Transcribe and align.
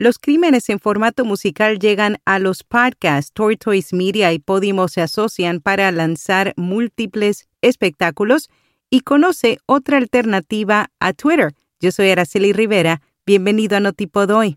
Los 0.00 0.20
crímenes 0.20 0.68
en 0.68 0.78
formato 0.78 1.24
musical 1.24 1.80
llegan 1.80 2.18
a 2.24 2.38
los 2.38 2.62
podcasts. 2.62 3.32
Tortoise 3.32 3.92
Media 3.92 4.32
y 4.32 4.38
Podimo 4.38 4.86
se 4.86 5.00
asocian 5.00 5.60
para 5.60 5.90
lanzar 5.90 6.54
múltiples 6.56 7.48
espectáculos 7.62 8.48
y 8.90 9.00
conoce 9.00 9.58
otra 9.66 9.96
alternativa 9.96 10.92
a 11.00 11.14
Twitter. 11.14 11.52
Yo 11.80 11.90
soy 11.90 12.10
Araceli 12.10 12.52
Rivera. 12.52 13.02
Bienvenido 13.26 13.76
a 13.76 13.80
Notipod 13.80 14.30
hoy. 14.30 14.56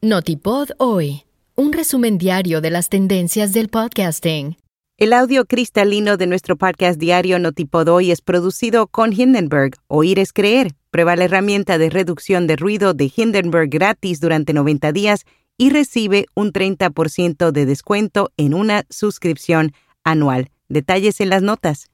Notipod 0.00 0.70
hoy. 0.78 1.24
Un 1.54 1.74
resumen 1.74 2.16
diario 2.16 2.62
de 2.62 2.70
las 2.70 2.88
tendencias 2.88 3.52
del 3.52 3.68
podcasting. 3.68 4.56
El 4.98 5.12
audio 5.12 5.44
cristalino 5.44 6.16
de 6.16 6.26
nuestro 6.26 6.56
podcast 6.56 6.98
diario 6.98 7.38
Notipod 7.38 7.86
hoy 7.88 8.10
es 8.10 8.22
producido 8.22 8.86
con 8.86 9.12
Hindenburg. 9.12 9.74
Oír 9.88 10.18
es 10.18 10.32
creer. 10.32 10.72
Prueba 10.90 11.16
la 11.16 11.24
herramienta 11.24 11.76
de 11.76 11.90
reducción 11.90 12.46
de 12.46 12.56
ruido 12.56 12.94
de 12.94 13.12
Hindenburg 13.14 13.68
gratis 13.68 14.20
durante 14.20 14.54
90 14.54 14.92
días 14.92 15.26
y 15.58 15.68
recibe 15.68 16.24
un 16.32 16.50
30% 16.50 17.50
de 17.50 17.66
descuento 17.66 18.32
en 18.38 18.54
una 18.54 18.86
suscripción 18.88 19.72
anual. 20.02 20.48
Detalles 20.70 21.20
en 21.20 21.28
las 21.28 21.42
notas. 21.42 21.90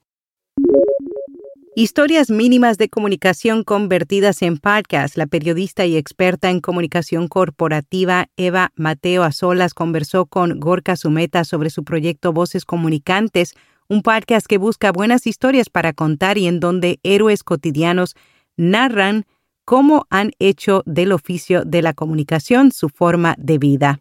Historias 1.75 2.29
mínimas 2.29 2.77
de 2.77 2.91
comunicación 2.91 3.65
convertidas 3.65 4.43
en 4.43 4.59
podcast. 4.59 5.17
La 5.17 5.27
periodista 5.27 5.87
y 5.87 5.97
experta 5.97 6.51
en 6.51 6.61
comunicación 6.61 7.29
corporativa 7.29 8.29
Eva 8.37 8.73
Mateo 8.77 9.23
Azolas 9.23 9.73
conversó 9.73 10.27
con 10.27 10.61
Gorka 10.61 10.97
Sumeta 10.97 11.45
sobre 11.45 11.71
su 11.71 11.83
proyecto 11.83 12.35
Voces 12.35 12.67
Comunicantes, 12.67 13.55
un 13.89 14.03
podcast 14.03 14.47
que 14.47 14.59
busca 14.59 14.93
buenas 14.93 15.27
historias 15.27 15.71
para 15.71 15.95
contar 15.95 16.37
y 16.37 16.47
en 16.47 16.61
donde 16.61 17.01
héroes 17.05 17.43
cotidianos 17.43 18.17
narran 18.59 19.25
cómo 19.65 20.07
han 20.11 20.33
hecho 20.39 20.83
del 20.85 21.11
oficio 21.11 21.63
de 21.65 21.81
la 21.81 21.95
comunicación 21.95 22.71
su 22.73 22.91
forma 22.91 23.35
de 23.39 23.57
vida. 23.57 24.01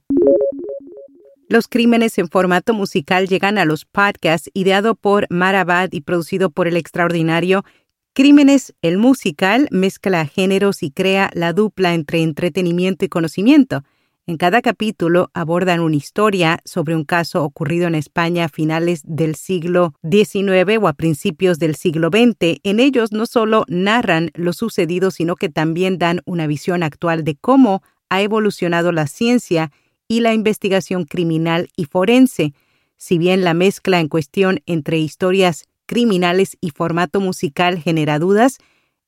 Los 1.52 1.68
crímenes 1.68 2.18
en 2.18 2.30
formato 2.30 2.74
musical 2.74 3.28
llegan 3.28 3.58
a 3.58 3.66
los 3.66 3.84
podcasts 3.84 4.50
ideado 4.54 4.96
por 4.96 5.28
Marabad 5.30 5.90
y 5.92 6.00
producido 6.00 6.50
por 6.50 6.66
el 6.70 6.78
extraordinario 6.78 7.66
Crímenes, 8.14 8.74
el 8.82 8.98
musical 8.98 9.68
mezcla 9.70 10.26
géneros 10.26 10.82
y 10.82 10.92
crea 10.92 11.30
la 11.34 11.52
dupla 11.52 11.94
entre 11.94 12.22
entretenimiento 12.22 13.04
y 13.04 13.10
conocimiento. 13.10 13.84
En 14.28 14.38
cada 14.38 14.62
capítulo 14.62 15.30
abordan 15.34 15.82
una 15.82 15.98
historia 15.98 16.62
sobre 16.64 16.96
un 16.96 17.04
caso 17.04 17.44
ocurrido 17.44 17.86
en 17.88 17.96
España 17.96 18.46
a 18.46 18.50
finales 18.50 19.02
del 19.04 19.36
siglo 19.36 19.94
XIX 20.10 20.78
o 20.82 20.88
a 20.88 20.94
principios 20.94 21.60
del 21.60 21.76
siglo 21.76 22.12
XX. 22.14 22.62
En 22.64 22.80
ellos 22.80 23.12
no 23.12 23.26
solo 23.26 23.66
narran 23.68 24.32
lo 24.36 24.54
sucedido, 24.54 25.12
sino 25.12 25.36
que 25.36 25.50
también 25.50 25.98
dan 25.98 26.22
una 26.24 26.48
visión 26.48 26.82
actual 26.82 27.26
de 27.26 27.36
cómo 27.36 27.84
ha 28.10 28.22
evolucionado 28.22 28.94
la 28.94 29.08
ciencia 29.08 29.70
y 30.12 30.20
la 30.20 30.34
investigación 30.34 31.06
criminal 31.06 31.70
y 31.78 31.86
forense. 31.86 32.54
Si 32.98 33.18
bien 33.18 33.46
la 33.46 33.54
mezcla 33.54 34.02
en 34.02 34.10
cuestión 34.10 34.60
entre 34.66 34.98
historias 34.98 35.70
criminales 35.86 36.58
y 36.60 36.72
formato 36.72 37.22
musical 37.22 37.80
genera 37.80 38.20
dudas, 38.20 38.58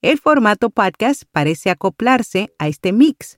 el 0.01 0.17
formato 0.17 0.69
podcast 0.69 1.23
parece 1.29 1.69
acoplarse 1.69 2.53
a 2.57 2.69
este 2.69 2.93
mix. 2.93 3.37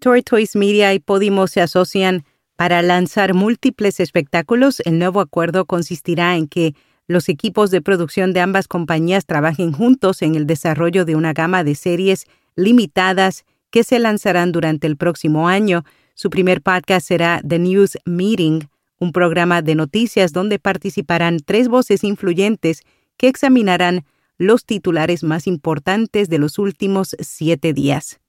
Tortoise 0.00 0.58
Media 0.58 0.92
y 0.92 0.98
Podimo 0.98 1.46
se 1.46 1.60
asocian 1.60 2.24
para 2.56 2.82
lanzar 2.82 3.32
múltiples 3.32 4.00
espectáculos. 4.00 4.80
El 4.80 4.98
nuevo 4.98 5.20
acuerdo 5.20 5.66
consistirá 5.66 6.36
en 6.36 6.48
que 6.48 6.74
los 7.06 7.28
equipos 7.28 7.70
de 7.70 7.80
producción 7.80 8.32
de 8.32 8.40
ambas 8.40 8.66
compañías 8.66 9.24
trabajen 9.24 9.70
juntos 9.70 10.22
en 10.22 10.34
el 10.34 10.48
desarrollo 10.48 11.04
de 11.04 11.14
una 11.14 11.32
gama 11.32 11.62
de 11.62 11.76
series 11.76 12.26
limitadas 12.56 13.44
que 13.70 13.84
se 13.84 13.98
lanzarán 13.98 14.52
durante 14.52 14.86
el 14.86 14.96
próximo 14.96 15.48
año. 15.48 15.84
Su 16.14 16.30
primer 16.30 16.62
podcast 16.62 17.06
será 17.06 17.40
The 17.46 17.58
News 17.58 17.98
Meeting, 18.04 18.68
un 18.98 19.12
programa 19.12 19.62
de 19.62 19.74
noticias 19.74 20.32
donde 20.32 20.58
participarán 20.58 21.38
tres 21.44 21.68
voces 21.68 22.04
influyentes 22.04 22.82
que 23.16 23.28
examinarán 23.28 24.04
los 24.38 24.64
titulares 24.64 25.22
más 25.22 25.46
importantes 25.46 26.28
de 26.28 26.38
los 26.38 26.58
últimos 26.58 27.16
siete 27.20 27.72
días. 27.72 28.20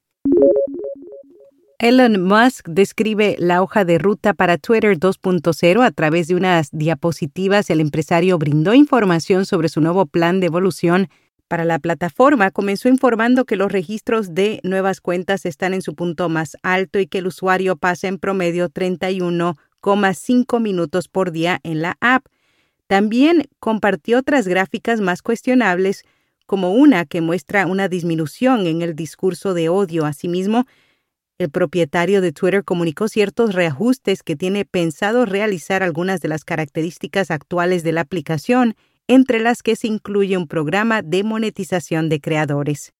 Elon 1.79 2.21
Musk 2.21 2.67
describe 2.69 3.35
la 3.39 3.63
hoja 3.63 3.85
de 3.85 3.97
ruta 3.97 4.35
para 4.35 4.59
Twitter 4.59 4.99
2.0 4.99 5.83
a 5.83 5.89
través 5.89 6.27
de 6.27 6.35
unas 6.35 6.69
diapositivas. 6.71 7.71
El 7.71 7.79
empresario 7.79 8.37
brindó 8.37 8.75
información 8.75 9.47
sobre 9.47 9.67
su 9.67 9.81
nuevo 9.81 10.05
plan 10.05 10.39
de 10.39 10.45
evolución 10.45 11.07
para 11.51 11.65
la 11.65 11.79
plataforma 11.79 12.49
comenzó 12.49 12.87
informando 12.87 13.43
que 13.43 13.57
los 13.57 13.69
registros 13.69 14.33
de 14.33 14.61
nuevas 14.63 15.01
cuentas 15.01 15.45
están 15.45 15.73
en 15.73 15.81
su 15.81 15.95
punto 15.95 16.29
más 16.29 16.55
alto 16.63 16.97
y 16.97 17.07
que 17.07 17.17
el 17.17 17.27
usuario 17.27 17.75
pasa 17.75 18.07
en 18.07 18.19
promedio 18.19 18.69
31,5 18.69 20.61
minutos 20.61 21.09
por 21.09 21.33
día 21.33 21.59
en 21.63 21.81
la 21.81 21.97
app. 21.99 22.25
También 22.87 23.49
compartió 23.59 24.19
otras 24.19 24.47
gráficas 24.47 25.01
más 25.01 25.21
cuestionables, 25.21 26.05
como 26.45 26.71
una 26.71 27.03
que 27.03 27.19
muestra 27.19 27.67
una 27.67 27.89
disminución 27.89 28.65
en 28.65 28.81
el 28.81 28.95
discurso 28.95 29.53
de 29.53 29.67
odio. 29.67 30.05
Asimismo, 30.05 30.67
el 31.37 31.49
propietario 31.49 32.21
de 32.21 32.31
Twitter 32.31 32.63
comunicó 32.63 33.09
ciertos 33.09 33.53
reajustes 33.53 34.23
que 34.23 34.37
tiene 34.37 34.63
pensado 34.63 35.25
realizar 35.25 35.83
algunas 35.83 36.21
de 36.21 36.29
las 36.29 36.45
características 36.45 37.29
actuales 37.29 37.83
de 37.83 37.91
la 37.91 37.99
aplicación 37.99 38.77
entre 39.07 39.39
las 39.39 39.63
que 39.63 39.75
se 39.75 39.87
incluye 39.87 40.37
un 40.37 40.47
programa 40.47 41.01
de 41.01 41.23
monetización 41.23 42.09
de 42.09 42.21
creadores. 42.21 42.93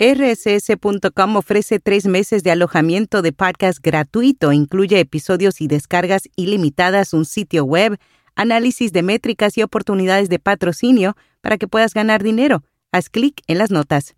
RSS.com 0.00 1.36
ofrece 1.36 1.78
tres 1.78 2.06
meses 2.06 2.42
de 2.42 2.50
alojamiento 2.50 3.20
de 3.20 3.32
podcast 3.32 3.78
gratuito, 3.82 4.50
incluye 4.50 4.98
episodios 4.98 5.60
y 5.60 5.68
descargas 5.68 6.22
ilimitadas, 6.36 7.12
un 7.12 7.26
sitio 7.26 7.64
web, 7.64 7.98
análisis 8.34 8.92
de 8.92 9.02
métricas 9.02 9.58
y 9.58 9.62
oportunidades 9.62 10.30
de 10.30 10.38
patrocinio 10.38 11.16
para 11.42 11.58
que 11.58 11.68
puedas 11.68 11.92
ganar 11.92 12.22
dinero. 12.22 12.64
Haz 12.92 13.10
clic 13.10 13.42
en 13.46 13.58
las 13.58 13.70
notas. 13.70 14.14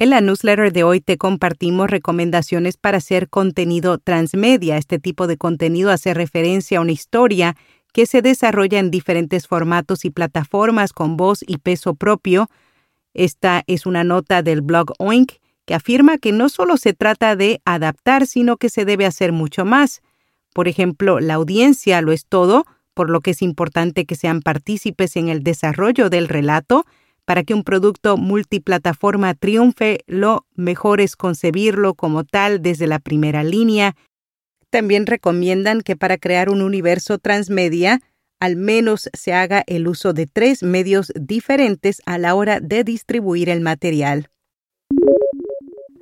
En 0.00 0.08
la 0.08 0.22
newsletter 0.22 0.72
de 0.72 0.82
hoy 0.82 1.02
te 1.02 1.18
compartimos 1.18 1.90
recomendaciones 1.90 2.78
para 2.78 2.96
hacer 2.96 3.28
contenido 3.28 3.98
transmedia. 3.98 4.78
Este 4.78 4.98
tipo 4.98 5.26
de 5.26 5.36
contenido 5.36 5.90
hace 5.90 6.14
referencia 6.14 6.78
a 6.78 6.80
una 6.80 6.92
historia 6.92 7.54
que 7.92 8.06
se 8.06 8.22
desarrolla 8.22 8.78
en 8.78 8.90
diferentes 8.90 9.46
formatos 9.46 10.06
y 10.06 10.10
plataformas 10.10 10.94
con 10.94 11.18
voz 11.18 11.44
y 11.46 11.58
peso 11.58 11.96
propio. 11.96 12.48
Esta 13.12 13.62
es 13.66 13.84
una 13.84 14.02
nota 14.02 14.42
del 14.42 14.62
blog 14.62 14.94
Oink 14.98 15.32
que 15.66 15.74
afirma 15.74 16.16
que 16.16 16.32
no 16.32 16.48
solo 16.48 16.78
se 16.78 16.94
trata 16.94 17.36
de 17.36 17.60
adaptar, 17.66 18.26
sino 18.26 18.56
que 18.56 18.70
se 18.70 18.86
debe 18.86 19.04
hacer 19.04 19.32
mucho 19.32 19.66
más. 19.66 20.00
Por 20.54 20.66
ejemplo, 20.66 21.20
la 21.20 21.34
audiencia 21.34 22.00
lo 22.00 22.12
es 22.12 22.24
todo, 22.24 22.64
por 22.94 23.10
lo 23.10 23.20
que 23.20 23.32
es 23.32 23.42
importante 23.42 24.06
que 24.06 24.14
sean 24.14 24.40
partícipes 24.40 25.16
en 25.16 25.28
el 25.28 25.42
desarrollo 25.42 26.08
del 26.08 26.26
relato, 26.26 26.86
para 27.30 27.44
que 27.44 27.54
un 27.54 27.62
producto 27.62 28.16
multiplataforma 28.16 29.34
triunfe, 29.34 30.00
lo 30.08 30.46
mejor 30.56 31.00
es 31.00 31.14
concebirlo 31.14 31.94
como 31.94 32.24
tal 32.24 32.60
desde 32.60 32.88
la 32.88 32.98
primera 32.98 33.44
línea. 33.44 33.94
También 34.68 35.06
recomiendan 35.06 35.82
que 35.82 35.94
para 35.94 36.18
crear 36.18 36.50
un 36.50 36.60
universo 36.60 37.18
transmedia, 37.18 38.00
al 38.40 38.56
menos 38.56 39.08
se 39.12 39.32
haga 39.32 39.62
el 39.68 39.86
uso 39.86 40.12
de 40.12 40.26
tres 40.26 40.64
medios 40.64 41.12
diferentes 41.14 42.02
a 42.04 42.18
la 42.18 42.34
hora 42.34 42.58
de 42.58 42.82
distribuir 42.82 43.48
el 43.48 43.60
material. 43.60 44.28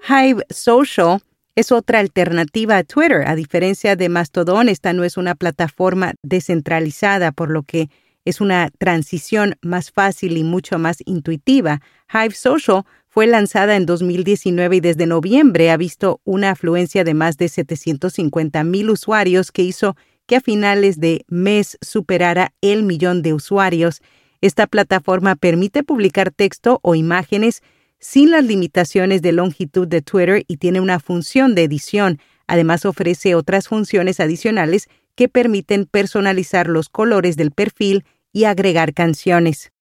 Hive 0.09 0.47
Social 0.49 1.21
es 1.57 1.73
otra 1.73 1.99
alternativa 1.99 2.79
a 2.79 2.85
Twitter. 2.85 3.29
A 3.29 3.35
diferencia 3.35 3.97
de 3.97 4.09
Mastodon, 4.09 4.71
esta 4.71 4.95
no 4.95 5.05
es 5.05 5.19
una 5.19 5.35
plataforma 5.35 6.15
descentralizada, 6.23 7.33
por 7.33 7.51
lo 7.51 7.65
que 7.65 7.91
es 8.29 8.43
una 8.43 8.71
transición 8.77 9.57
más 9.63 9.91
fácil 9.91 10.37
y 10.37 10.45
mucho 10.45 10.79
más 10.79 10.99
intuitiva. 11.07 11.81
Hive 12.13 12.35
Social 12.35 12.83
fue 13.09 13.27
lanzada 13.27 13.75
en 13.75 13.87
2019 13.87 14.77
y 14.77 14.81
desde 14.81 15.07
noviembre 15.07 15.71
ha 15.71 15.79
visto 15.79 16.21
una 16.25 16.51
afluencia 16.51 17.05
de 17.05 17.15
más 17.15 17.39
de 17.39 17.49
750 17.49 18.65
mil 18.65 18.91
usuarios 18.91 19.51
que 19.51 19.63
hizo 19.63 19.97
que 20.27 20.37
a 20.37 20.41
finales 20.43 21.01
de 21.01 21.25
mes 21.29 21.79
superara 21.81 22.53
el 22.61 22.83
millón 22.83 23.23
de 23.23 23.33
usuarios. 23.33 24.03
Esta 24.43 24.67
plataforma 24.67 25.35
permite 25.35 25.83
publicar 25.83 26.31
texto 26.31 26.81
o 26.83 26.95
imágenes 26.95 27.63
sin 27.99 28.31
las 28.31 28.45
limitaciones 28.45 29.23
de 29.23 29.33
longitud 29.33 29.89
de 29.89 30.03
Twitter 30.03 30.45
y 30.47 30.59
tiene 30.59 30.83
una 30.83 31.01
función 31.01 31.55
de 31.55 31.65
edición. 31.65 32.21
Además 32.47 32.85
ofrece 32.85 33.35
otras 33.35 33.69
funciones 33.69 34.21
adicionales 34.21 34.87
que 35.15 35.31
permiten 35.31 35.87
personalizar 35.87 36.69
los 36.69 36.91
colores 36.91 37.39
del 37.39 37.53
perfil 37.53 38.05
y 38.33 38.45
agregar 38.45 38.95
canciones. 38.95 39.73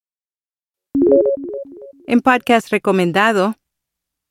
En 2.07 2.21
podcast 2.21 2.69
recomendado, 2.71 3.55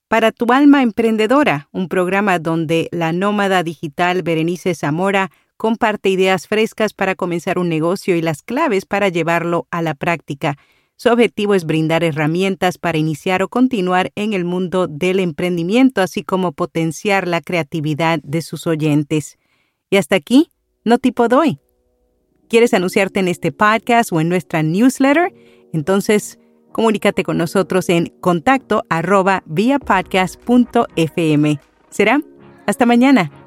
para 0.08 0.32
tu 0.32 0.46
alma 0.52 0.82
emprendedora, 0.82 1.68
un 1.72 1.88
programa 1.88 2.38
donde 2.38 2.88
la 2.92 3.12
nómada 3.12 3.62
digital 3.62 4.22
Berenice 4.22 4.74
Zamora 4.74 5.30
comparte 5.56 6.08
ideas 6.10 6.46
frescas 6.46 6.94
para 6.94 7.14
comenzar 7.14 7.58
un 7.58 7.68
negocio 7.68 8.16
y 8.16 8.22
las 8.22 8.42
claves 8.42 8.86
para 8.86 9.08
llevarlo 9.08 9.66
a 9.70 9.82
la 9.82 9.94
práctica. 9.94 10.56
Su 10.96 11.10
objetivo 11.10 11.54
es 11.54 11.66
brindar 11.66 12.04
herramientas 12.04 12.78
para 12.78 12.98
iniciar 12.98 13.42
o 13.42 13.48
continuar 13.48 14.12
en 14.14 14.32
el 14.32 14.44
mundo 14.44 14.86
del 14.86 15.20
emprendimiento, 15.20 16.00
así 16.00 16.22
como 16.22 16.52
potenciar 16.52 17.28
la 17.28 17.40
creatividad 17.40 18.20
de 18.22 18.42
sus 18.42 18.66
oyentes. 18.66 19.38
Y 19.90 19.96
hasta 19.96 20.16
aquí, 20.16 20.48
no 20.84 20.98
tipo 20.98 21.28
doy. 21.28 21.58
¿Quieres 22.48 22.74
anunciarte 22.74 23.20
en 23.20 23.28
este 23.28 23.52
podcast 23.52 24.12
o 24.12 24.20
en 24.20 24.28
nuestra 24.28 24.62
newsletter? 24.62 25.34
Entonces, 25.72 26.38
comunícate 26.72 27.24
con 27.24 27.38
nosotros 27.38 27.88
en 27.88 28.12
contacto 28.20 28.84
arroba 28.88 29.42
vía 29.46 29.78
podcast.fm. 29.78 31.58
¿Será? 31.90 32.20
Hasta 32.66 32.86
mañana. 32.86 33.45